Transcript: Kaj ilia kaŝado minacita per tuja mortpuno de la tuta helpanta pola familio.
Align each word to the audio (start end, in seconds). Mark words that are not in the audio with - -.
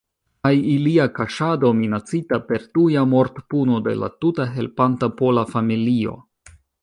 Kaj 0.45 0.51
ilia 0.75 1.03
kaŝado 1.17 1.69
minacita 1.81 2.39
per 2.47 2.65
tuja 2.77 3.03
mortpuno 3.13 3.77
de 3.89 3.95
la 4.05 4.09
tuta 4.25 4.49
helpanta 4.57 5.11
pola 5.23 5.45
familio. 5.55 6.17